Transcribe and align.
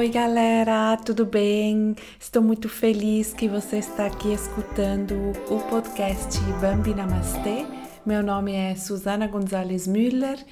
Oi, 0.00 0.08
galera, 0.08 0.96
tudo 0.96 1.26
bem? 1.26 1.94
Estou 2.18 2.40
muito 2.40 2.70
feliz 2.70 3.34
que 3.34 3.46
você 3.46 3.76
está 3.76 4.06
aqui 4.06 4.32
escutando 4.32 5.12
o 5.50 5.60
podcast 5.68 6.40
Bambi 6.58 6.94
Namastê. 6.94 7.66
Meu 8.06 8.22
nome 8.22 8.54
é 8.54 8.74
Susana 8.76 9.26
Gonzalez 9.26 9.86
Müller 9.86 10.42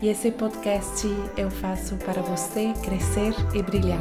e 0.00 0.06
esse 0.06 0.30
podcast 0.30 1.04
eu 1.36 1.50
faço 1.50 1.96
para 1.96 2.22
você 2.22 2.72
crescer 2.84 3.34
e 3.52 3.60
brilhar. 3.60 3.98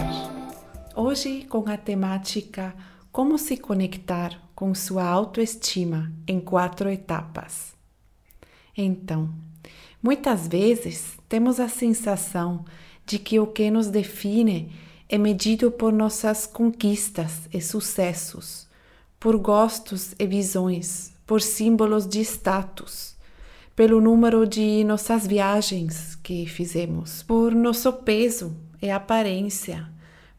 Hoje, 0.95 1.47
com 1.49 1.67
a 1.67 1.77
temática 1.77 2.71
Como 3.11 3.39
se 3.39 3.57
conectar 3.57 4.39
com 4.53 4.75
sua 4.75 5.03
autoestima 5.03 6.13
em 6.27 6.39
quatro 6.39 6.87
etapas. 6.87 7.73
Então, 8.77 9.33
muitas 9.99 10.47
vezes 10.47 11.17
temos 11.27 11.59
a 11.59 11.67
sensação 11.67 12.63
de 13.03 13.17
que 13.17 13.39
o 13.39 13.47
que 13.47 13.71
nos 13.71 13.87
define 13.87 14.71
é 15.11 15.17
medido 15.17 15.69
por 15.69 15.91
nossas 15.91 16.47
conquistas 16.47 17.41
e 17.53 17.59
sucessos, 17.59 18.65
por 19.19 19.37
gostos 19.37 20.15
e 20.17 20.25
visões, 20.25 21.11
por 21.27 21.41
símbolos 21.41 22.07
de 22.07 22.21
status, 22.21 23.13
pelo 23.75 23.99
número 23.99 24.47
de 24.47 24.85
nossas 24.85 25.27
viagens 25.27 26.15
que 26.15 26.45
fizemos, 26.45 27.23
por 27.23 27.53
nosso 27.53 27.91
peso 27.91 28.55
e 28.81 28.89
aparência, 28.89 29.85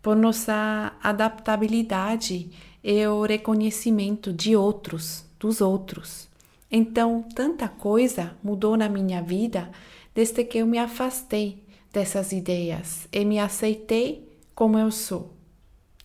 por 0.00 0.16
nossa 0.16 0.94
adaptabilidade 1.02 2.50
e 2.82 3.06
o 3.06 3.24
reconhecimento 3.24 4.32
de 4.32 4.56
outros, 4.56 5.22
dos 5.38 5.60
outros. 5.60 6.28
Então, 6.70 7.26
tanta 7.34 7.68
coisa 7.68 8.34
mudou 8.42 8.78
na 8.78 8.88
minha 8.88 9.20
vida 9.20 9.70
desde 10.14 10.42
que 10.44 10.58
eu 10.58 10.66
me 10.66 10.78
afastei 10.78 11.62
dessas 11.92 12.32
ideias 12.32 13.06
e 13.12 13.22
me 13.22 13.38
aceitei 13.38 14.31
como 14.54 14.78
eu 14.78 14.90
sou. 14.90 15.32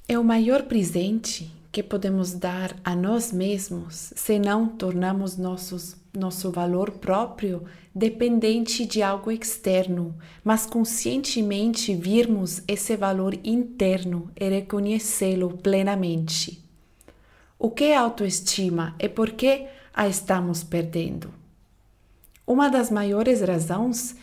É 0.08 0.18
o 0.18 0.24
maior 0.24 0.64
presente 0.64 1.52
que 1.72 1.84
podemos 1.84 2.34
dar 2.34 2.76
a 2.84 2.96
nós 2.96 3.32
mesmos 3.32 4.14
se 4.16 4.40
não 4.40 4.68
tornamos 4.68 5.38
nossos, 5.38 5.96
nosso 6.14 6.52
valor 6.52 6.92
próprio 6.92 7.66
dependente 7.94 8.86
de 8.86 9.02
algo 9.02 9.32
externo, 9.32 10.16
mas 10.44 10.66
conscientemente 10.66 11.94
virmos 11.96 12.62
esse 12.68 12.96
valor 12.96 13.38
interno 13.44 14.32
e 14.36 14.48
reconhecê-lo 14.48 15.58
plenamente. 15.58 16.64
O 17.60 17.72
que 17.72 17.86
é 17.86 17.98
autoestima 17.98 18.96
e 19.00 19.10
por 19.10 19.32
que 19.32 19.66
a 19.94 20.08
estamos 20.08 20.64
perdendo? 20.64 21.34
Uma 22.46 22.70
das 22.70 22.92
maiores 22.92 23.42
razões 23.42 24.16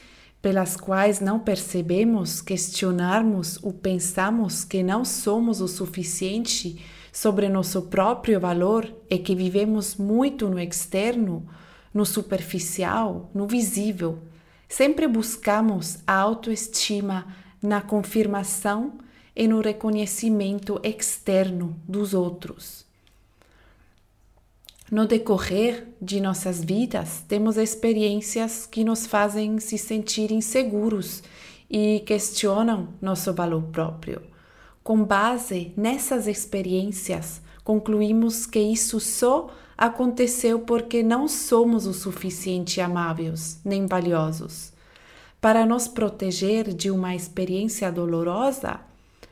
pelas 0.44 0.76
quais 0.76 1.20
não 1.20 1.40
percebemos, 1.40 2.42
questionarmos 2.42 3.58
ou 3.62 3.72
pensamos 3.72 4.62
que 4.62 4.82
não 4.82 5.02
somos 5.02 5.62
o 5.62 5.66
suficiente 5.66 6.84
sobre 7.10 7.48
nosso 7.48 7.80
próprio 7.80 8.38
valor 8.38 8.94
e 9.08 9.16
que 9.16 9.34
vivemos 9.34 9.96
muito 9.96 10.46
no 10.50 10.60
externo, 10.60 11.48
no 11.94 12.04
superficial, 12.04 13.30
no 13.32 13.46
visível. 13.46 14.18
Sempre 14.68 15.08
buscamos 15.08 16.00
a 16.06 16.14
autoestima 16.14 17.26
na 17.62 17.80
confirmação 17.80 18.98
e 19.34 19.48
no 19.48 19.62
reconhecimento 19.62 20.78
externo 20.82 21.74
dos 21.88 22.12
outros. 22.12 22.83
No 24.90 25.06
decorrer 25.06 25.88
de 26.00 26.20
nossas 26.20 26.62
vidas, 26.62 27.24
temos 27.26 27.56
experiências 27.56 28.66
que 28.66 28.84
nos 28.84 29.06
fazem 29.06 29.58
se 29.58 29.78
sentir 29.78 30.30
inseguros 30.30 31.22
e 31.70 32.00
questionam 32.00 32.88
nosso 33.00 33.32
valor 33.32 33.62
próprio. 33.64 34.20
Com 34.82 35.02
base 35.02 35.72
nessas 35.74 36.26
experiências, 36.26 37.40
concluímos 37.64 38.44
que 38.44 38.60
isso 38.60 39.00
só 39.00 39.48
aconteceu 39.76 40.60
porque 40.60 41.02
não 41.02 41.26
somos 41.26 41.86
o 41.86 41.94
suficiente 41.94 42.80
amáveis 42.80 43.60
nem 43.64 43.86
valiosos. 43.86 44.70
Para 45.40 45.64
nos 45.64 45.88
proteger 45.88 46.74
de 46.74 46.90
uma 46.90 47.14
experiência 47.14 47.90
dolorosa, 47.90 48.80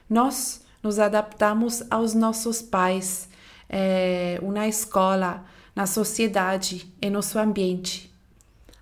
nós 0.08 0.62
nos 0.82 0.98
adaptamos 0.98 1.84
aos 1.90 2.14
nossos 2.14 2.62
pais 2.62 3.28
é, 3.72 4.38
na 4.42 4.68
escola, 4.68 5.44
na 5.74 5.86
sociedade 5.86 6.92
e 7.00 7.08
no 7.08 7.22
seu 7.22 7.40
ambiente. 7.40 8.12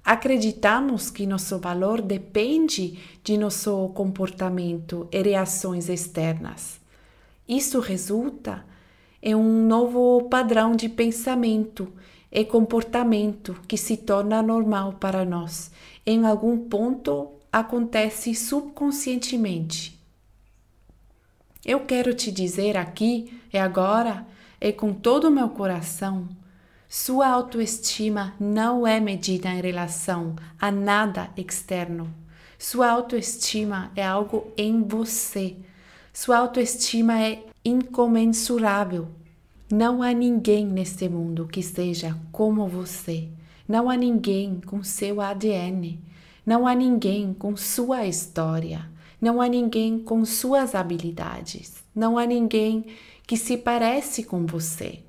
Acreditamos 0.04 1.08
que 1.08 1.26
nosso 1.26 1.58
valor 1.58 2.02
depende 2.02 2.98
de 3.22 3.38
nosso 3.38 3.90
comportamento 3.90 5.06
e 5.12 5.22
reações 5.22 5.88
externas. 5.88 6.80
Isso 7.46 7.78
resulta 7.78 8.64
em 9.22 9.34
um 9.34 9.66
novo 9.66 10.28
padrão 10.28 10.74
de 10.74 10.88
pensamento 10.88 11.92
e 12.32 12.44
comportamento 12.44 13.54
que 13.68 13.76
se 13.76 13.96
torna 13.96 14.42
normal 14.42 14.94
para 14.94 15.24
nós. 15.24 15.70
Em 16.04 16.24
algum 16.24 16.58
ponto 16.58 17.28
acontece 17.52 18.34
subconscientemente. 18.34 20.00
Eu 21.64 21.80
quero 21.80 22.14
te 22.14 22.32
dizer 22.32 22.76
aqui 22.76 23.38
e 23.52 23.58
agora 23.58 24.26
e 24.60 24.72
com 24.72 24.92
todo 24.92 25.28
o 25.28 25.30
meu 25.30 25.48
coração, 25.48 26.28
sua 26.88 27.28
autoestima 27.28 28.34
não 28.38 28.86
é 28.86 28.98
medida 29.00 29.48
em 29.48 29.60
relação 29.60 30.34
a 30.60 30.70
nada 30.70 31.30
externo. 31.36 32.12
Sua 32.58 32.90
autoestima 32.90 33.90
é 33.96 34.04
algo 34.04 34.48
em 34.56 34.82
você. 34.82 35.56
Sua 36.12 36.38
autoestima 36.38 37.22
é 37.22 37.44
incomensurável. 37.64 39.08
Não 39.70 40.02
há 40.02 40.12
ninguém 40.12 40.66
neste 40.66 41.08
mundo 41.08 41.46
que 41.46 41.62
seja 41.62 42.18
como 42.32 42.66
você. 42.66 43.28
Não 43.68 43.88
há 43.88 43.96
ninguém 43.96 44.60
com 44.66 44.82
seu 44.82 45.20
ADN. 45.20 46.00
Não 46.44 46.66
há 46.66 46.74
ninguém 46.74 47.32
com 47.32 47.56
sua 47.56 48.04
história. 48.04 48.90
Não 49.20 49.40
há 49.40 49.46
ninguém 49.46 49.98
com 50.00 50.24
suas 50.24 50.74
habilidades. 50.74 51.84
Não 51.94 52.18
há 52.18 52.26
ninguém 52.26 52.84
que 53.30 53.36
se 53.36 53.56
parece 53.56 54.24
com 54.24 54.44
você. 54.44 55.04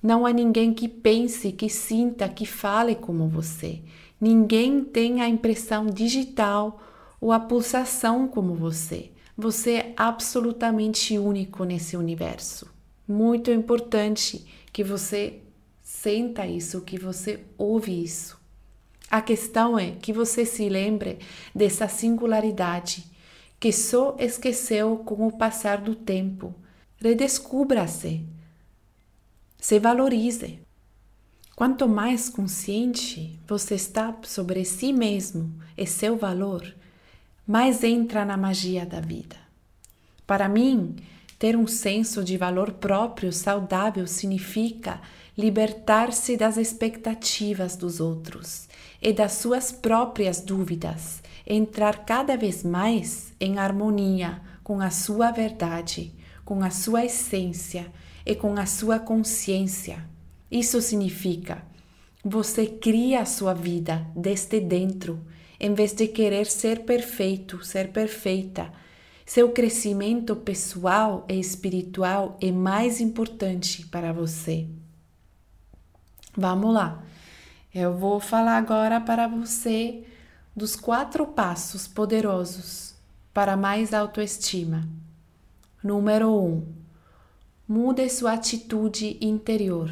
Não 0.00 0.24
há 0.24 0.32
ninguém 0.32 0.72
que 0.72 0.86
pense, 0.86 1.50
que 1.50 1.68
sinta, 1.68 2.28
que 2.28 2.46
fale 2.46 2.94
como 2.94 3.26
você. 3.26 3.82
Ninguém 4.20 4.84
tem 4.84 5.20
a 5.20 5.28
impressão 5.28 5.84
digital 5.86 6.80
ou 7.20 7.32
a 7.32 7.40
pulsação 7.40 8.28
como 8.28 8.54
você. 8.54 9.10
Você 9.36 9.72
é 9.72 9.94
absolutamente 9.96 11.18
único 11.18 11.64
nesse 11.64 11.96
universo. 11.96 12.72
Muito 13.08 13.50
importante 13.50 14.46
que 14.72 14.84
você 14.84 15.40
senta 15.82 16.46
isso, 16.46 16.82
que 16.82 16.96
você 16.96 17.40
ouve 17.58 18.00
isso. 18.00 18.40
A 19.10 19.20
questão 19.20 19.76
é 19.76 19.90
que 19.90 20.12
você 20.12 20.44
se 20.44 20.68
lembre 20.68 21.18
dessa 21.52 21.88
singularidade 21.88 23.04
que 23.58 23.72
só 23.72 24.14
esqueceu 24.20 24.98
com 24.98 25.26
o 25.26 25.36
passar 25.36 25.78
do 25.78 25.96
tempo 25.96 26.54
redescubra-se, 27.04 28.24
se 29.60 29.78
valorize. 29.78 30.58
Quanto 31.54 31.86
mais 31.86 32.30
consciente 32.30 33.38
você 33.46 33.74
está 33.74 34.16
sobre 34.22 34.64
si 34.64 34.90
mesmo 34.90 35.54
e 35.76 35.86
seu 35.86 36.16
valor, 36.16 36.64
mais 37.46 37.84
entra 37.84 38.24
na 38.24 38.38
magia 38.38 38.86
da 38.86 39.00
vida. 39.00 39.36
Para 40.26 40.48
mim, 40.48 40.96
ter 41.38 41.56
um 41.56 41.66
senso 41.66 42.24
de 42.24 42.38
valor 42.38 42.72
próprio 42.72 43.30
saudável 43.34 44.06
significa 44.06 44.98
libertar-se 45.36 46.38
das 46.38 46.56
expectativas 46.56 47.76
dos 47.76 48.00
outros 48.00 48.66
e 49.02 49.12
das 49.12 49.32
suas 49.32 49.70
próprias 49.70 50.40
dúvidas, 50.40 51.22
entrar 51.46 52.06
cada 52.06 52.34
vez 52.34 52.64
mais 52.64 53.34
em 53.38 53.58
harmonia 53.58 54.40
com 54.62 54.80
a 54.80 54.88
sua 54.88 55.30
verdade 55.30 56.23
com 56.44 56.62
a 56.62 56.70
sua 56.70 57.04
essência 57.04 57.86
e 58.24 58.34
com 58.34 58.58
a 58.58 58.66
sua 58.66 58.98
consciência. 58.98 60.04
Isso 60.50 60.80
significa 60.80 61.62
você 62.24 62.66
cria 62.66 63.20
a 63.20 63.26
sua 63.26 63.52
vida 63.52 64.06
desde 64.16 64.58
dentro, 64.58 65.20
em 65.60 65.74
vez 65.74 65.92
de 65.92 66.08
querer 66.08 66.46
ser 66.46 66.86
perfeito, 66.86 67.62
ser 67.62 67.92
perfeita. 67.92 68.72
Seu 69.26 69.52
crescimento 69.52 70.34
pessoal 70.34 71.26
e 71.28 71.38
espiritual 71.38 72.38
é 72.40 72.50
mais 72.50 72.98
importante 72.98 73.84
para 73.86 74.10
você. 74.10 74.66
Vamos 76.34 76.72
lá. 76.72 77.04
Eu 77.74 77.94
vou 77.94 78.18
falar 78.18 78.56
agora 78.56 79.00
para 79.02 79.28
você 79.28 80.04
dos 80.56 80.74
quatro 80.74 81.26
passos 81.26 81.86
poderosos 81.86 82.94
para 83.34 83.54
mais 83.54 83.92
autoestima. 83.92 84.88
Número 85.84 86.30
1. 86.30 86.46
Um, 86.46 86.62
mude 87.68 88.08
sua 88.08 88.32
atitude 88.32 89.18
interior. 89.20 89.90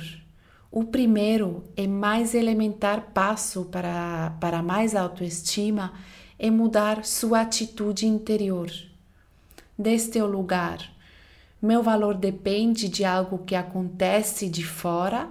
O 0.71 0.85
primeiro 0.85 1.65
e 1.77 1.87
mais 1.87 2.35
elementar 2.35 3.11
passo 3.13 3.67
para, 3.67 4.35
para 4.41 4.63
mais 4.63 4.97
autoestima 4.97 5.93
é 6.39 6.51
mudar 6.51 7.05
sua 7.05 7.43
atitude 7.43 8.07
interior. 8.07 8.71
deste 9.79 10.23
lugar. 10.23 10.79
Meu 11.61 11.83
valor 11.83 12.15
depende 12.15 12.89
de 12.89 13.05
algo 13.05 13.45
que 13.45 13.55
acontece 13.55 14.49
de 14.49 14.65
fora 14.65 15.29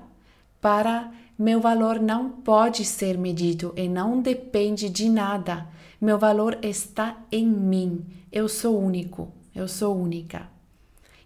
para 0.61 1.11
meu 1.39 1.59
valor 1.59 1.99
não 1.99 2.29
pode 2.29 2.85
ser 2.85 3.17
medido 3.17 3.73
e 3.75 3.89
não 3.89 4.21
depende 4.21 4.89
de 4.89 5.09
nada. 5.09 5.65
Meu 5.99 6.19
valor 6.19 6.59
está 6.61 7.17
em 7.31 7.47
mim. 7.47 8.05
Eu 8.31 8.47
sou 8.47 8.79
único, 8.79 9.33
eu 9.53 9.67
sou 9.67 9.97
única. 9.97 10.49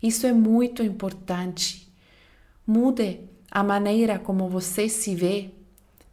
Isso 0.01 0.27
é 0.27 0.33
muito 0.33 0.83
importante. 0.83 1.91
Mude 2.65 3.21
a 3.49 3.63
maneira 3.63 4.19
como 4.19 4.49
você 4.49 4.89
se 4.89 5.15
vê. 5.15 5.51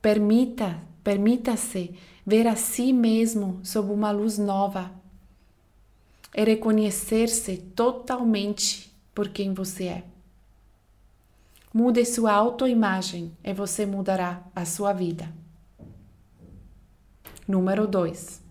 Permita, 0.00 0.81
permita-se 1.03 1.94
ver 2.25 2.47
a 2.47 2.56
si 2.56 2.93
mesmo 2.93 3.61
sob 3.62 3.93
uma 3.93 4.11
luz 4.11 4.38
nova 4.38 4.91
e 6.35 6.44
reconhecer-se 6.44 7.56
totalmente 7.56 8.93
por 9.14 9.29
quem 9.29 9.53
você 9.53 9.85
é. 9.85 10.05
Mude 11.73 12.05
sua 12.05 12.32
autoimagem 12.32 13.37
e 13.43 13.53
você 13.53 13.87
mudará 13.87 14.43
a 14.55 14.64
sua 14.64 14.93
vida. 14.93 15.32
Número 17.49 17.87
2. 17.87 18.42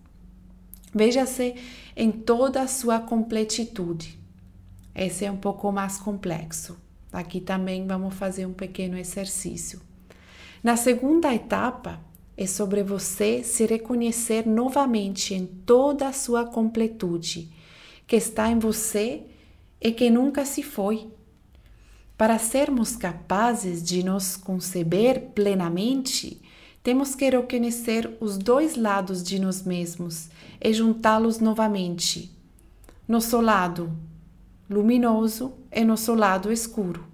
Veja-se 0.94 1.56
em 1.96 2.12
toda 2.12 2.62
a 2.62 2.68
sua 2.68 3.00
completitude. 3.00 4.20
Esse 4.94 5.26
é 5.26 5.32
um 5.32 5.38
pouco 5.38 5.72
mais 5.72 5.98
complexo. 5.98 6.78
Aqui 7.12 7.40
também 7.40 7.88
vamos 7.88 8.14
fazer 8.14 8.46
um 8.46 8.54
pequeno 8.54 8.98
exercício. 8.98 9.82
Na 10.64 10.76
segunda 10.76 11.34
etapa, 11.34 12.00
é 12.38 12.46
sobre 12.46 12.84
você 12.84 13.44
se 13.44 13.66
reconhecer 13.66 14.48
novamente 14.48 15.34
em 15.34 15.46
toda 15.46 16.08
a 16.08 16.14
sua 16.14 16.46
completude, 16.46 17.50
que 18.08 18.16
está 18.16 18.50
em 18.50 18.60
você 18.60 19.24
e 19.80 19.92
que 19.92 20.10
nunca 20.10 20.46
se 20.46 20.64
foi. 20.64 21.10
Para 22.18 22.38
sermos 22.38 22.96
capazes 22.96 23.82
de 23.82 24.04
nos 24.04 24.36
conceber 24.36 25.32
plenamente, 25.34 26.42
temos 26.83 27.13
que 27.13 27.30
reconhecer 27.30 28.18
os 28.19 28.38
dois 28.38 28.75
lados 28.75 29.24
de 29.24 29.39
nós 29.39 29.63
mesmos 29.63 30.30
e 30.60 30.74
juntá-los 30.74 31.39
novamente. 31.39 32.36
Nosso 33.07 33.39
lado 33.39 33.92
luminoso 34.69 35.54
e 35.72 35.83
nosso 35.83 36.16
lado 36.16 36.51
escuro. 36.51 37.06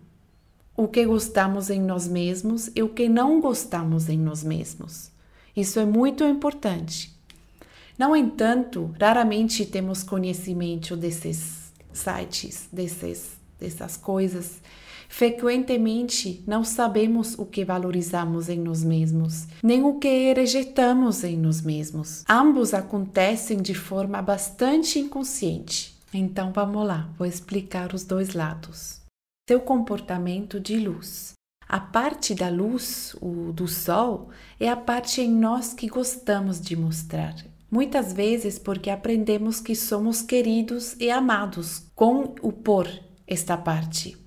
O 0.75 0.87
que 0.87 1.05
gostamos 1.05 1.69
em 1.69 1.81
nós 1.81 2.07
mesmos 2.07 2.69
e 2.75 2.83
o 2.83 2.89
que 2.89 3.09
não 3.09 3.41
gostamos 3.41 4.07
em 4.07 4.17
nós 4.17 4.43
mesmos. 4.43 5.11
Isso 5.55 5.79
é 5.79 5.85
muito 5.85 6.23
importante. 6.23 7.11
No 7.97 8.15
entanto, 8.15 8.93
raramente 8.99 9.65
temos 9.65 10.03
conhecimento 10.03 10.95
desses 10.95 11.73
sites, 11.91 12.69
desses, 12.71 13.31
dessas 13.59 13.97
coisas 13.97 14.61
Frequentemente 15.09 16.44
não 16.45 16.63
sabemos 16.63 17.38
o 17.38 17.45
que 17.45 17.65
valorizamos 17.65 18.50
em 18.50 18.59
nós 18.59 18.83
mesmos, 18.83 19.48
nem 19.63 19.83
o 19.83 20.00
que 20.00 20.33
rejeitamos 20.33 21.24
em 21.24 21.38
nós 21.38 21.62
mesmos. 21.62 22.24
Ambos 22.30 22.74
acontecem 22.74 23.57
de 23.57 23.74
forma 23.74 24.21
bastante 24.21 25.00
inconsciente. 25.00 25.98
Então 26.13 26.51
vamos 26.51 26.86
lá, 26.86 27.09
vou 27.18 27.27
explicar 27.27 27.94
os 27.94 28.04
dois 28.04 28.33
lados. 28.33 29.01
Seu 29.50 29.59
comportamento 29.59 30.59
de 30.59 30.77
luz. 30.77 31.33
A 31.68 31.80
parte 31.80 32.33
da 32.33 32.50
luz, 32.50 33.15
o 33.21 33.51
do 33.51 33.68
sol, 33.68 34.30
é 34.59 34.69
a 34.69 34.75
parte 34.75 35.21
em 35.21 35.30
nós 35.30 35.74
que 35.74 35.88
gostamos 35.88 36.62
de 36.62 36.75
mostrar. 36.75 37.36
Muitas 37.69 38.13
vezes 38.13 38.57
porque 38.57 38.89
aprendemos 38.89 39.59
que 39.59 39.75
somos 39.75 40.21
queridos 40.21 40.95
e 41.00 41.12
amados 41.12 41.83
com 41.94 42.36
o 42.42 42.54
por 42.54 42.88
esta 43.27 43.57
parte. 43.57 44.26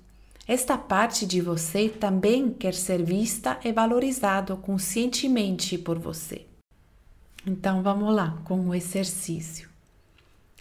Esta 0.51 0.77
parte 0.77 1.25
de 1.25 1.39
você 1.39 1.87
também 1.87 2.51
quer 2.51 2.73
ser 2.73 3.01
vista 3.01 3.57
e 3.63 3.71
valorizado 3.71 4.57
conscientemente 4.57 5.77
por 5.77 5.97
você. 5.97 6.45
Então 7.47 7.81
vamos 7.81 8.13
lá 8.13 8.37
com 8.43 8.59
o 8.67 8.75
exercício. 8.75 9.69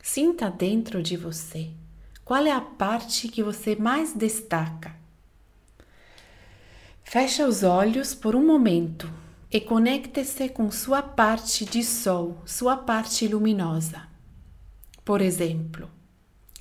Sinta 0.01 0.49
dentro 0.49 1.03
de 1.03 1.17
você 1.17 1.73
qual 2.25 2.47
é 2.47 2.53
a 2.53 2.61
parte 2.61 3.27
que 3.27 3.43
você 3.43 3.75
mais 3.75 4.13
destaca. 4.13 4.95
Feche 7.03 7.43
os 7.43 7.65
olhos 7.65 8.15
por 8.15 8.37
um 8.37 8.47
momento 8.47 9.13
e 9.51 9.61
conecte-se 9.61 10.51
com 10.51 10.71
sua 10.71 11.03
parte 11.03 11.65
de 11.65 11.83
sol, 11.83 12.41
sua 12.47 12.77
parte 12.77 13.27
luminosa. 13.27 14.07
Por 15.05 15.21
exemplo, 15.21 15.91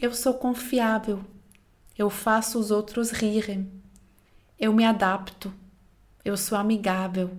eu 0.02 0.16
sou 0.16 0.34
confiável 0.34 1.24
eu 2.00 2.10
faço 2.10 2.58
os 2.58 2.72
outros 2.72 3.12
rirem, 3.12 3.70
eu 4.58 4.72
me 4.72 4.86
adapto, 4.86 5.54
eu 6.24 6.38
sou 6.38 6.58
amigável. 6.58 7.30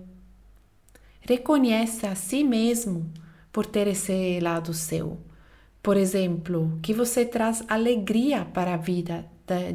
Reconheça 1.19 2.09
a 2.09 2.15
si 2.15 2.43
mesmo 2.43 3.11
por 3.51 3.65
ter 3.65 3.87
esse 3.87 4.39
lado 4.39 4.71
seu. 4.71 5.17
Por 5.81 5.97
exemplo, 5.97 6.77
que 6.83 6.93
você 6.93 7.25
traz 7.25 7.63
alegria 7.67 8.45
para 8.45 8.75
a 8.75 8.77
vida 8.77 9.25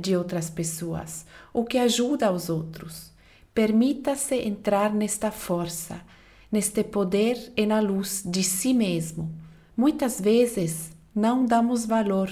de 0.01 0.17
outras 0.17 0.49
pessoas, 0.49 1.27
o 1.53 1.65
que 1.65 1.79
ajuda 1.79 2.31
os 2.31 2.49
outros. 2.49 3.13
Permita-se 3.53 4.37
entrar 4.37 4.95
nesta 4.95 5.33
força, 5.33 6.01
neste 6.51 6.85
poder 6.85 7.53
e 7.57 7.67
na 7.67 7.81
luz 7.81 8.23
de 8.25 8.45
si 8.45 8.73
mesmo. 8.73 9.35
Muitas 9.77 10.21
vezes 10.21 10.93
não 11.13 11.45
damos 11.45 11.85
valor, 11.85 12.31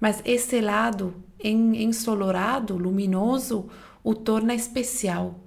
mas 0.00 0.20
esse 0.24 0.60
lado 0.60 1.14
ensolorado, 1.48 2.76
luminoso, 2.76 3.68
o 4.02 4.14
torna 4.14 4.54
especial, 4.54 5.40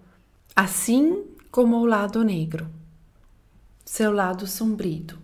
assim 0.55 1.23
como 1.51 1.77
o 1.77 1.85
lado 1.85 2.23
negro, 2.23 2.67
seu 3.85 4.11
lado 4.11 4.47
sombrio. 4.47 5.17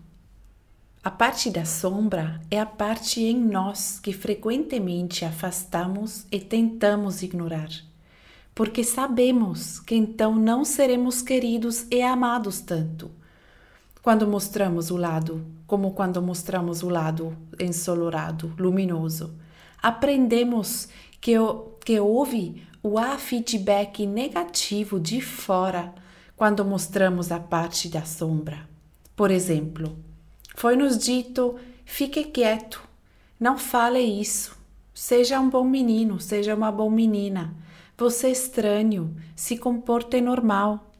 A 1.02 1.10
parte 1.10 1.50
da 1.50 1.64
sombra 1.64 2.40
é 2.50 2.58
a 2.58 2.64
parte 2.64 3.20
em 3.22 3.36
nós 3.36 4.00
que 4.00 4.12
frequentemente 4.12 5.24
afastamos 5.24 6.26
e 6.32 6.40
tentamos 6.40 7.22
ignorar, 7.22 7.68
porque 8.54 8.82
sabemos 8.82 9.78
que 9.80 9.94
então 9.94 10.34
não 10.34 10.64
seremos 10.64 11.20
queridos 11.20 11.86
e 11.90 12.00
amados 12.00 12.60
tanto. 12.60 13.10
Quando 14.00 14.26
mostramos 14.26 14.90
o 14.90 14.96
lado, 14.96 15.44
como 15.66 15.92
quando 15.92 16.22
mostramos 16.22 16.82
o 16.82 16.88
lado 16.88 17.36
ensolorado, 17.58 18.54
luminoso, 18.58 19.34
aprendemos 19.84 20.88
que, 21.20 21.34
que 21.84 22.00
houve 22.00 22.62
o 22.82 22.98
feedback 23.18 24.06
negativo 24.06 24.98
de 24.98 25.20
fora 25.20 25.94
quando 26.34 26.64
mostramos 26.64 27.30
a 27.30 27.38
parte 27.38 27.90
da 27.90 28.02
sombra. 28.02 28.66
Por 29.14 29.30
exemplo, 29.30 29.94
foi-nos 30.56 30.96
dito: 30.96 31.56
fique 31.84 32.24
quieto, 32.24 32.82
não 33.38 33.58
fale 33.58 34.00
isso, 34.00 34.56
seja 34.94 35.38
um 35.38 35.50
bom 35.50 35.64
menino, 35.64 36.18
seja 36.18 36.54
uma 36.54 36.72
boa 36.72 36.90
menina, 36.90 37.54
você 37.94 38.28
é 38.28 38.30
estranho, 38.30 39.14
se 39.36 39.58
comporte 39.58 40.18
normal. 40.18 40.90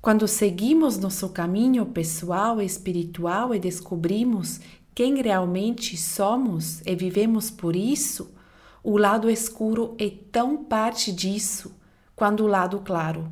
Quando 0.00 0.26
seguimos 0.26 0.96
nosso 0.96 1.28
caminho 1.28 1.84
pessoal 1.84 2.62
e 2.62 2.64
espiritual 2.64 3.54
e 3.54 3.58
descobrimos 3.58 4.60
quem 4.98 5.22
realmente 5.22 5.96
somos 5.96 6.80
e 6.84 6.92
vivemos 6.92 7.52
por 7.52 7.76
isso, 7.76 8.34
o 8.82 8.98
lado 8.98 9.30
escuro 9.30 9.94
é 9.96 10.10
tão 10.10 10.64
parte 10.64 11.12
disso 11.12 11.72
quanto 12.16 12.42
o 12.42 12.48
lado 12.48 12.80
claro. 12.80 13.30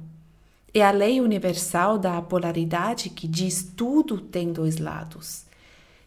É 0.73 0.81
a 0.81 0.93
lei 0.93 1.21
universal 1.21 1.99
da 1.99 2.23
polaridade 2.23 3.11
que 3.11 3.27
diz 3.27 3.65
tudo 3.77 4.21
tem 4.21 4.53
dois 4.53 4.79
lados. 4.79 5.45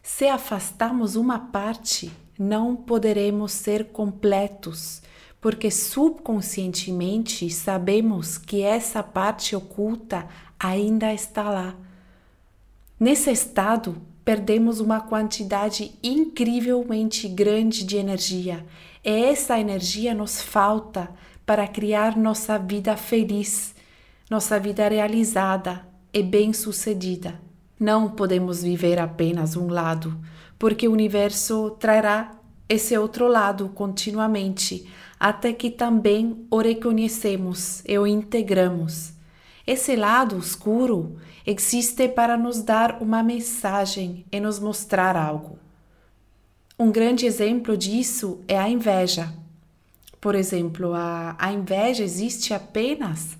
Se 0.01 0.29
afastarmos 0.29 1.17
uma 1.17 1.37
parte, 1.37 2.09
não 2.39 2.73
poderemos 2.73 3.51
ser 3.51 3.87
completos, 3.87 5.01
porque 5.41 5.69
subconscientemente 5.69 7.49
sabemos 7.49 8.37
que 8.37 8.61
essa 8.61 9.03
parte 9.03 9.57
oculta 9.57 10.25
ainda 10.57 11.13
está 11.13 11.49
lá. 11.49 11.75
Nesse 12.97 13.29
estado, 13.29 14.01
perdemos 14.29 14.79
uma 14.79 15.01
quantidade 15.01 15.91
incrivelmente 16.03 17.27
grande 17.27 17.83
de 17.83 17.97
energia. 17.97 18.63
E 19.03 19.09
essa 19.09 19.59
energia 19.59 20.13
nos 20.13 20.39
falta 20.39 21.09
para 21.47 21.67
criar 21.67 22.15
nossa 22.15 22.55
vida 22.59 22.95
feliz, 22.95 23.73
nossa 24.29 24.59
vida 24.59 24.87
realizada 24.87 25.83
e 26.13 26.21
bem-sucedida. 26.21 27.41
Não 27.79 28.07
podemos 28.07 28.61
viver 28.61 28.99
apenas 28.99 29.55
um 29.55 29.67
lado, 29.67 30.15
porque 30.59 30.87
o 30.87 30.91
universo 30.91 31.71
trará 31.79 32.31
esse 32.69 32.95
outro 32.95 33.27
lado 33.27 33.69
continuamente, 33.69 34.87
até 35.19 35.51
que 35.53 35.71
também 35.71 36.45
o 36.51 36.59
reconhecemos 36.59 37.81
e 37.83 37.97
o 37.97 38.05
integramos. 38.05 39.11
Esse 39.69 39.95
lado 39.95 40.35
escuro 40.39 41.17
existe 41.45 42.07
para 42.07 42.35
nos 42.35 42.63
dar 42.63 43.03
uma 43.03 43.21
mensagem 43.21 44.25
e 44.31 44.39
nos 44.39 44.57
mostrar 44.57 45.15
algo. 45.15 45.59
Um 46.79 46.91
grande 46.91 47.27
exemplo 47.27 47.77
disso 47.77 48.39
é 48.47 48.57
a 48.57 48.67
inveja. 48.67 49.31
Por 50.19 50.33
exemplo, 50.33 50.95
a, 50.95 51.35
a 51.37 51.51
inveja 51.53 52.03
existe 52.03 52.51
apenas 52.51 53.37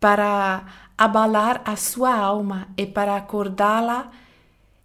para 0.00 0.64
abalar 0.96 1.60
a 1.62 1.76
sua 1.76 2.16
alma 2.16 2.68
e 2.74 2.86
para 2.86 3.14
acordá-la 3.14 4.10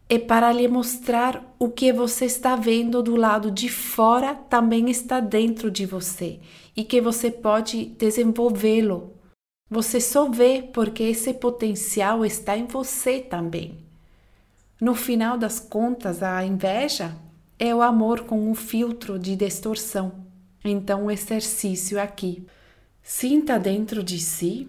e 0.10 0.19
para 0.19 0.51
lhe 0.51 0.67
mostrar 0.67 1.55
o 1.57 1.69
que 1.69 1.93
você 1.93 2.25
está 2.25 2.57
vendo 2.57 3.01
do 3.01 3.15
lado 3.15 3.50
de 3.50 3.69
fora 3.69 4.36
também 4.36 4.89
está 4.89 5.21
dentro 5.21 5.71
de 5.71 5.86
você 5.86 6.41
e 6.75 6.83
que 6.83 7.00
você 7.00 7.31
pode 7.31 7.86
desenvolvê-lo. 7.98 9.21
Você 9.72 10.01
só 10.01 10.30
vê 10.30 10.62
porque 10.62 11.01
esse 11.01 11.34
potencial 11.34 12.25
está 12.25 12.58
em 12.58 12.66
você 12.66 13.22
também. 13.22 13.80
No 14.82 14.94
final 14.94 15.38
das 15.38 15.62
contas, 15.62 16.22
a 16.22 16.44
inveja 16.44 17.16
é 17.58 17.74
o 17.74 17.82
amor 17.82 18.25
com 18.25 18.51
um 18.51 18.54
filtro 18.54 19.18
de 19.18 19.34
distorção. 19.34 20.25
Então, 20.62 21.06
o 21.06 21.12
exercício 21.12 22.01
aqui. 22.01 22.46
Sinta 23.01 23.58
dentro 23.58 24.04
de 24.04 24.20
si 24.20 24.68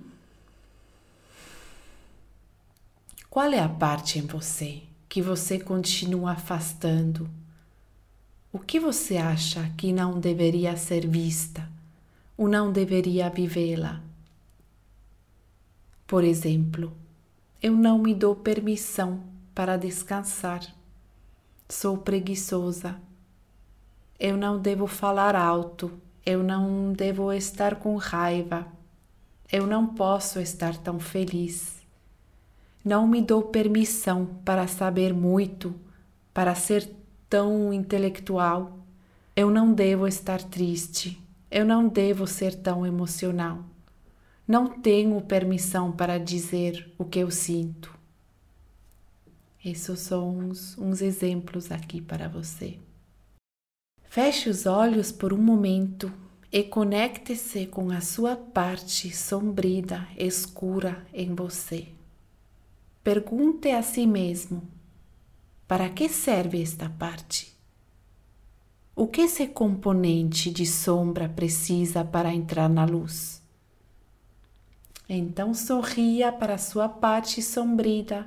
qual 3.29 3.51
é 3.51 3.59
a 3.59 3.69
parte 3.69 4.21
em 4.21 4.23
você 4.23 4.83
que 5.09 5.21
você 5.21 5.59
continua 5.59 6.31
afastando. 6.31 7.29
O 8.53 8.59
que 8.61 8.79
você 8.79 9.17
acha 9.17 9.69
que 9.77 9.93
não 9.93 10.21
deveria 10.21 10.77
ser 10.77 11.09
vista 11.09 11.69
ou 12.37 12.47
não 12.47 12.71
deveria 12.71 13.29
vivê-la? 13.29 14.12
Por 16.13 16.25
exemplo, 16.25 16.93
eu 17.63 17.73
não 17.73 17.99
me 17.99 18.15
dou 18.15 18.37
permissão 18.37 19.23
para 19.55 19.79
descansar 19.79 20.61
sou 21.71 21.97
preguiçosa. 21.97 22.97
Eu 24.21 24.37
não 24.37 24.61
devo 24.61 24.87
falar 24.87 25.35
alto, 25.35 25.91
eu 26.27 26.43
não 26.43 26.93
devo 26.93 27.33
estar 27.33 27.77
com 27.77 27.97
raiva, 27.97 28.67
eu 29.51 29.67
não 29.67 29.87
posso 29.87 30.39
estar 30.39 30.77
tão 30.77 31.01
feliz. 31.01 31.81
Não 32.85 33.07
me 33.07 33.23
dou 33.23 33.45
permissão 33.45 34.27
para 34.45 34.67
saber 34.67 35.15
muito, 35.15 35.75
para 36.35 36.55
ser 36.55 36.95
tão 37.27 37.73
intelectual. 37.73 38.81
Eu 39.35 39.51
não 39.51 39.73
devo 39.73 40.07
estar 40.07 40.43
triste, 40.43 41.19
eu 41.51 41.65
não 41.65 41.89
devo 41.89 42.27
ser 42.27 42.55
tão 42.55 42.85
emocional. 42.85 43.72
Não 44.47 44.81
tenho 44.81 45.21
permissão 45.21 45.93
para 45.93 46.19
dizer 46.19 46.93
o 46.99 47.05
que 47.05 47.21
eu 47.21 47.31
sinto. 47.31 47.97
Esses 49.65 50.01
são 50.01 50.37
uns, 50.37 50.77
uns 50.77 51.01
exemplos 51.01 51.71
aqui 51.71 52.01
para 52.01 52.29
você. 52.29 52.79
Feche 54.03 54.51
os 54.51 54.67
olhos 54.67 55.13
por 55.13 55.33
um 55.33 55.41
momento 55.41 56.13
e 56.51 56.63
conecte-se 56.63 57.67
com 57.67 57.91
a 57.91 58.01
sua 58.01 58.37
parte 58.37 59.15
sombrida, 59.15 60.07
escura 60.19 61.07
em 61.15 61.35
você. 61.35 61.89
Pergunte 63.03 63.71
a 63.71 63.83
si 63.83 64.07
mesmo: 64.07 64.63
para 65.67 65.89
que 65.89 66.09
serve 66.09 66.61
esta 66.61 66.91
parte? 66.91 67.57
O 68.95 69.07
que 69.07 69.23
esse 69.23 69.47
componente 69.47 70.51
de 70.51 70.67
sombra 70.67 71.29
precisa 71.29 72.05
para 72.05 72.35
entrar 72.35 72.69
na 72.69 72.85
luz? 72.85 73.42
Então 75.15 75.53
sorria 75.53 76.33
para 76.33 76.57
sua 76.57 76.89
parte 76.89 77.43
sombrida 77.43 78.27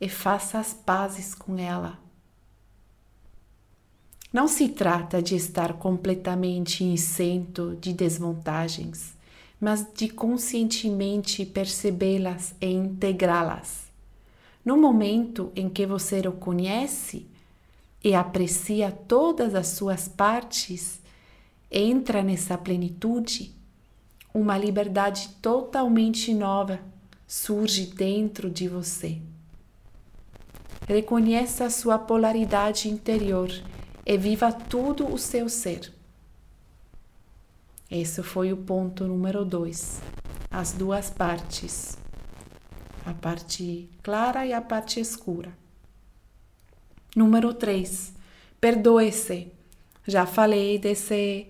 e 0.00 0.08
faça 0.08 0.58
as 0.58 0.74
pazes 0.74 1.36
com 1.36 1.56
ela. 1.56 2.00
Não 4.32 4.48
se 4.48 4.70
trata 4.70 5.22
de 5.22 5.36
estar 5.36 5.74
completamente 5.74 6.82
isento 6.82 7.78
de 7.80 7.92
desvantagens, 7.92 9.14
mas 9.60 9.86
de 9.94 10.08
conscientemente 10.08 11.46
percebê-las 11.46 12.56
e 12.60 12.66
integrá-las. 12.72 13.86
No 14.64 14.76
momento 14.76 15.52
em 15.54 15.68
que 15.68 15.86
você 15.86 16.18
o 16.26 16.32
conhece 16.32 17.24
e 18.02 18.16
aprecia 18.16 18.90
todas 18.90 19.54
as 19.54 19.68
suas 19.68 20.08
partes, 20.08 21.00
entra 21.70 22.20
nessa 22.20 22.58
plenitude, 22.58 23.55
uma 24.36 24.58
liberdade 24.58 25.30
totalmente 25.40 26.34
nova 26.34 26.78
surge 27.26 27.86
dentro 27.86 28.50
de 28.50 28.68
você. 28.68 29.18
Reconheça 30.86 31.64
a 31.64 31.70
sua 31.70 31.98
polaridade 31.98 32.88
interior 32.88 33.50
e 34.04 34.16
viva 34.18 34.52
tudo 34.52 35.10
o 35.10 35.18
seu 35.18 35.48
ser. 35.48 35.90
Esse 37.90 38.22
foi 38.22 38.52
o 38.52 38.58
ponto 38.58 39.06
número 39.06 39.42
dois. 39.42 40.02
As 40.50 40.72
duas 40.72 41.08
partes. 41.08 41.96
A 43.06 43.14
parte 43.14 43.88
clara 44.02 44.44
e 44.44 44.52
a 44.52 44.60
parte 44.60 45.00
escura. 45.00 45.56
Número 47.16 47.54
3. 47.54 48.12
Perdoe-se. 48.60 49.50
Já 50.06 50.26
falei 50.26 50.78
desse, 50.78 51.46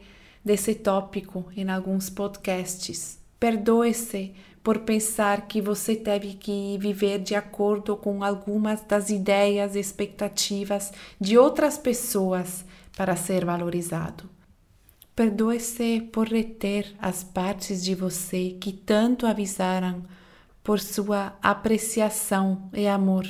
desse 0.47 0.76
tópico 0.76 1.45
em 1.57 1.69
alguns 1.69 2.09
podcasts. 2.09 3.19
Perdoe-se 3.41 4.33
por 4.62 4.79
pensar 4.79 5.49
que 5.49 5.61
você 5.61 5.97
teve 5.97 6.35
que 6.35 6.79
viver 6.79 7.19
de 7.19 7.35
acordo 7.35 7.97
com 7.97 8.23
algumas 8.23 8.81
das 8.83 9.11
ideias 9.11 9.75
e 9.75 9.81
expectativas 9.81 10.93
de 11.21 11.37
outras 11.37 11.76
pessoas 11.76 12.65
para 12.97 13.17
ser 13.17 13.45
valorizado. 13.45 14.31
Perdoe-se 15.17 16.09
por 16.12 16.29
reter 16.29 16.95
as 17.00 17.25
partes 17.25 17.83
de 17.83 17.97
você 17.97 18.57
que 18.61 18.73
tanto 18.73 19.26
avisaram 19.26 20.05
por 20.62 20.79
sua 20.79 21.37
apreciação 21.43 22.71
e 22.73 22.87
amor. 22.87 23.26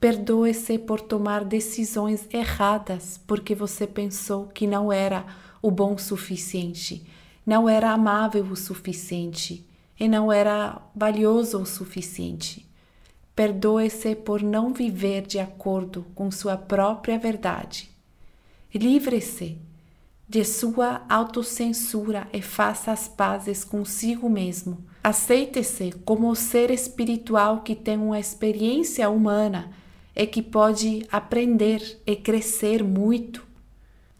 Perdoe-se 0.00 0.78
por 0.78 1.00
tomar 1.00 1.44
decisões 1.44 2.24
erradas 2.32 3.20
porque 3.26 3.52
você 3.52 3.84
pensou 3.84 4.46
que 4.46 4.64
não 4.64 4.92
era 4.92 5.26
o 5.60 5.72
bom 5.72 5.98
suficiente, 5.98 7.04
não 7.44 7.68
era 7.68 7.90
amável 7.90 8.44
o 8.44 8.54
suficiente 8.54 9.66
e 9.98 10.08
não 10.08 10.30
era 10.30 10.80
valioso 10.94 11.60
o 11.60 11.66
suficiente. 11.66 12.64
Perdoe-se 13.34 14.14
por 14.14 14.40
não 14.40 14.72
viver 14.72 15.26
de 15.26 15.40
acordo 15.40 16.06
com 16.14 16.30
sua 16.30 16.56
própria 16.56 17.18
verdade. 17.18 17.90
Livre-se 18.72 19.58
de 20.28 20.44
sua 20.44 21.02
autocensura 21.08 22.28
e 22.32 22.40
faça 22.40 22.92
as 22.92 23.08
pazes 23.08 23.64
consigo 23.64 24.30
mesmo. 24.30 24.84
Aceite-se 25.02 25.90
como 26.04 26.30
o 26.30 26.36
ser 26.36 26.70
espiritual 26.70 27.62
que 27.62 27.74
tem 27.74 27.96
uma 27.96 28.20
experiência 28.20 29.08
humana 29.08 29.72
e 30.18 30.26
que 30.26 30.42
pode 30.42 31.06
aprender 31.12 32.02
e 32.04 32.16
crescer 32.16 32.82
muito. 32.82 33.46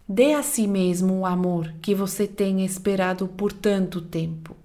Dê 0.09 0.33
a 0.33 0.45
si 0.45 0.69
mesmo 0.69 1.19
o 1.19 1.27
amor 1.27 1.75
que 1.83 1.93
você 1.93 2.25
tem 2.25 2.65
esperado 2.65 3.27
por 3.27 3.53
tanto 3.53 4.01
tempo. 4.01 4.57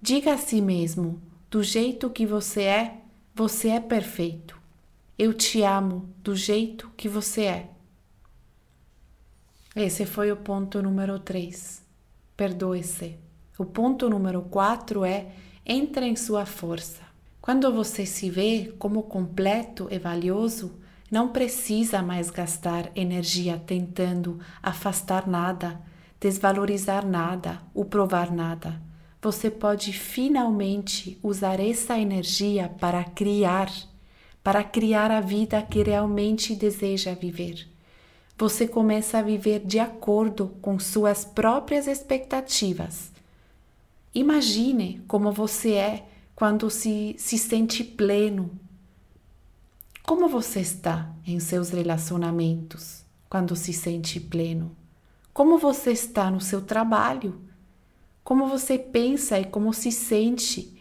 Diga 0.00 0.34
a 0.34 0.38
si 0.38 0.60
mesmo: 0.60 1.20
do 1.50 1.60
jeito 1.60 2.08
que 2.08 2.24
você 2.24 2.62
é, 2.62 2.98
você 3.34 3.70
é 3.70 3.80
perfeito. 3.80 4.56
Eu 5.18 5.34
te 5.34 5.62
amo 5.62 6.08
do 6.22 6.36
jeito 6.36 6.88
que 6.96 7.08
você 7.08 7.42
é. 7.42 7.70
Esse 9.74 10.06
foi 10.06 10.30
o 10.30 10.36
ponto 10.36 10.80
número 10.80 11.18
3. 11.18 11.82
Perdoe-se. 12.36 13.16
O 13.58 13.64
ponto 13.64 14.08
número 14.08 14.42
4 14.42 15.04
é 15.04 15.32
entre 15.66 16.06
em 16.06 16.14
sua 16.14 16.46
força. 16.46 17.03
Quando 17.44 17.70
você 17.70 18.06
se 18.06 18.30
vê 18.30 18.72
como 18.78 19.02
completo 19.02 19.86
e 19.90 19.98
valioso, 19.98 20.80
não 21.10 21.28
precisa 21.28 22.00
mais 22.00 22.30
gastar 22.30 22.90
energia 22.96 23.62
tentando 23.66 24.40
afastar 24.62 25.28
nada, 25.28 25.78
desvalorizar 26.18 27.06
nada 27.06 27.60
ou 27.74 27.84
provar 27.84 28.32
nada 28.32 28.80
você 29.24 29.50
pode 29.50 29.90
finalmente 29.90 31.18
usar 31.22 31.58
essa 31.58 31.98
energia 31.98 32.68
para 32.78 33.02
criar, 33.02 33.72
para 34.42 34.62
criar 34.62 35.10
a 35.10 35.18
vida 35.18 35.62
que 35.62 35.82
realmente 35.82 36.54
deseja 36.54 37.14
viver. 37.14 37.66
Você 38.36 38.68
começa 38.68 39.16
a 39.16 39.22
viver 39.22 39.60
de 39.60 39.78
acordo 39.78 40.54
com 40.60 40.78
suas 40.78 41.24
próprias 41.24 41.86
expectativas. 41.86 43.10
Imagine 44.14 45.02
como 45.08 45.32
você 45.32 45.72
é 45.72 46.06
quando 46.34 46.70
se, 46.70 47.14
se 47.18 47.38
sente 47.38 47.84
pleno. 47.84 48.50
Como 50.02 50.28
você 50.28 50.60
está 50.60 51.10
em 51.26 51.40
seus 51.40 51.70
relacionamentos 51.70 53.04
quando 53.28 53.56
se 53.56 53.72
sente 53.72 54.20
pleno? 54.20 54.76
Como 55.32 55.58
você 55.58 55.92
está 55.92 56.30
no 56.30 56.40
seu 56.40 56.60
trabalho? 56.60 57.44
como 58.24 58.48
você 58.48 58.78
pensa 58.78 59.38
e 59.38 59.44
como 59.44 59.72
se 59.74 59.92
sente, 59.92 60.74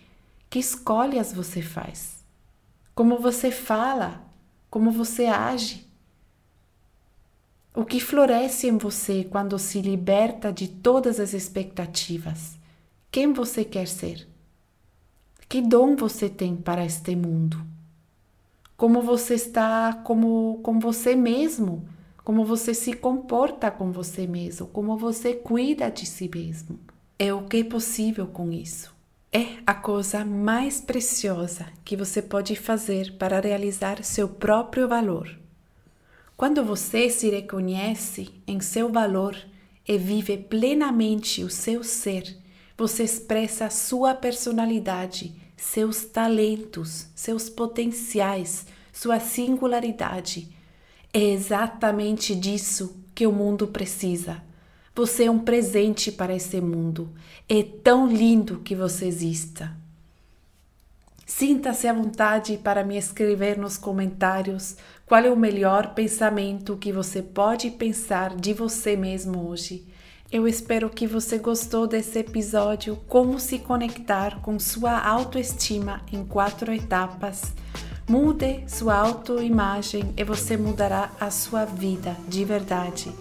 que 0.49 0.59
escolhas 0.59 1.33
você 1.33 1.61
faz, 1.61 2.23
como 2.95 3.19
você 3.19 3.51
fala, 3.51 4.23
como 4.69 4.89
você 4.91 5.25
age. 5.25 5.85
O 7.75 7.83
que 7.83 7.99
floresce 7.99 8.67
em 8.67 8.77
você 8.77 9.23
quando 9.25 9.59
se 9.59 9.81
liberta 9.81 10.53
de 10.53 10.67
todas 10.67 11.19
as 11.19 11.33
expectativas? 11.33 12.57
Quem 13.11 13.33
você 13.33 13.65
quer 13.65 13.87
ser? 13.87 14.27
Que 15.53 15.61
dom 15.61 15.95
você 15.95 16.29
tem 16.29 16.55
para 16.55 16.83
este 16.83 17.15
mundo? 17.15 17.63
Como 18.75 19.03
você 19.03 19.35
está 19.35 19.93
como 20.03 20.59
com 20.63 20.79
você 20.79 21.15
mesmo? 21.15 21.87
Como 22.23 22.43
você 22.43 22.73
se 22.73 22.93
comporta 22.93 23.69
com 23.69 23.91
você 23.91 24.25
mesmo? 24.25 24.65
Como 24.65 24.97
você 24.97 25.35
cuida 25.35 25.91
de 25.91 26.07
si 26.07 26.27
mesmo? 26.27 26.79
É 27.19 27.31
o 27.31 27.43
que 27.43 27.57
é 27.57 27.63
possível 27.63 28.25
com 28.25 28.51
isso. 28.51 28.91
É 29.31 29.59
a 29.63 29.75
coisa 29.75 30.25
mais 30.25 30.81
preciosa 30.81 31.67
que 31.85 31.95
você 31.95 32.19
pode 32.19 32.55
fazer 32.55 33.13
para 33.19 33.39
realizar 33.39 34.03
seu 34.03 34.27
próprio 34.27 34.87
valor. 34.87 35.29
Quando 36.35 36.65
você 36.65 37.11
se 37.11 37.29
reconhece 37.29 38.33
em 38.47 38.59
seu 38.59 38.91
valor 38.91 39.37
e 39.87 39.99
vive 39.99 40.35
plenamente 40.35 41.43
o 41.43 41.49
seu 41.51 41.83
ser, 41.83 42.41
você 42.75 43.03
expressa 43.03 43.69
sua 43.69 44.15
personalidade 44.15 45.42
seus 45.55 46.05
talentos, 46.05 47.07
seus 47.15 47.49
potenciais, 47.49 48.65
sua 48.91 49.19
singularidade. 49.19 50.49
É 51.13 51.19
exatamente 51.19 52.35
disso 52.35 52.97
que 53.13 53.25
o 53.27 53.31
mundo 53.31 53.67
precisa. 53.67 54.43
Você 54.95 55.25
é 55.25 55.31
um 55.31 55.39
presente 55.39 56.11
para 56.11 56.35
esse 56.35 56.61
mundo. 56.61 57.09
É 57.49 57.63
tão 57.63 58.07
lindo 58.07 58.59
que 58.59 58.75
você 58.75 59.05
exista. 59.05 59.75
Sinta-se 61.25 61.87
à 61.87 61.93
vontade 61.93 62.57
para 62.57 62.83
me 62.83 62.97
escrever 62.97 63.57
nos 63.57 63.77
comentários 63.77 64.75
qual 65.05 65.23
é 65.23 65.31
o 65.31 65.37
melhor 65.37 65.93
pensamento 65.93 66.77
que 66.77 66.91
você 66.91 67.21
pode 67.21 67.71
pensar 67.71 68.35
de 68.35 68.53
você 68.53 68.95
mesmo 68.95 69.47
hoje 69.47 69.85
eu 70.31 70.47
espero 70.47 70.89
que 70.89 71.05
você 71.05 71.37
gostou 71.37 71.85
desse 71.85 72.19
episódio 72.19 72.97
Como 73.07 73.39
se 73.39 73.59
conectar 73.59 74.41
com 74.41 74.59
sua 74.59 74.99
autoestima 74.99 76.01
em 76.11 76.25
quatro 76.25 76.73
etapas. 76.73 77.53
Mude 78.07 78.63
sua 78.67 78.95
autoimagem 78.95 80.13
e 80.17 80.23
você 80.23 80.57
mudará 80.57 81.11
a 81.19 81.29
sua 81.29 81.65
vida 81.65 82.17
de 82.27 82.43
verdade. 82.43 83.11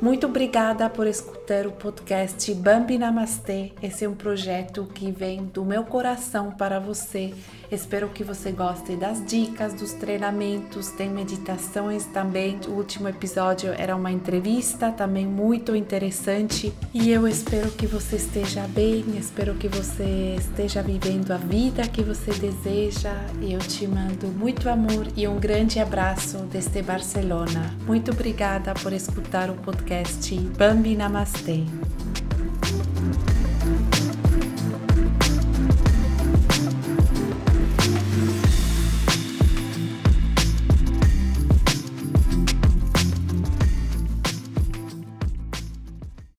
Muito 0.00 0.26
obrigada 0.26 0.88
por 0.88 1.06
escutar 1.06 1.66
o 1.66 1.72
podcast 1.72 2.52
Bambi 2.54 2.96
Namastê. 2.96 3.72
Esse 3.82 4.06
é 4.06 4.08
um 4.08 4.14
projeto 4.14 4.88
que 4.94 5.10
vem 5.10 5.44
do 5.44 5.64
meu 5.64 5.84
coração 5.84 6.52
para 6.52 6.80
você. 6.80 7.34
Espero 7.70 8.08
que 8.08 8.24
você 8.24 8.50
goste 8.50 8.96
das 8.96 9.24
dicas, 9.24 9.72
dos 9.74 9.92
treinamentos, 9.92 10.88
tem 10.88 11.08
meditações 11.08 12.04
também. 12.06 12.58
O 12.66 12.72
último 12.72 13.08
episódio 13.08 13.72
era 13.78 13.94
uma 13.94 14.10
entrevista 14.10 14.90
também 14.90 15.24
muito 15.24 15.76
interessante. 15.76 16.72
E 16.92 17.10
eu 17.10 17.28
espero 17.28 17.70
que 17.70 17.86
você 17.86 18.16
esteja 18.16 18.66
bem, 18.68 19.04
espero 19.16 19.54
que 19.54 19.68
você 19.68 20.36
esteja 20.36 20.82
vivendo 20.82 21.30
a 21.30 21.36
vida 21.36 21.86
que 21.86 22.02
você 22.02 22.32
deseja. 22.32 23.14
E 23.40 23.52
eu 23.52 23.60
te 23.60 23.86
mando 23.86 24.26
muito 24.28 24.68
amor 24.68 25.06
e 25.16 25.28
um 25.28 25.38
grande 25.38 25.78
abraço 25.78 26.38
desde 26.50 26.82
Barcelona. 26.82 27.72
Muito 27.86 28.10
obrigada 28.10 28.74
por 28.74 28.92
escutar 28.92 29.48
o 29.48 29.54
podcast 29.54 30.34
Bambi 30.58 30.96
Namastê. 30.96 31.64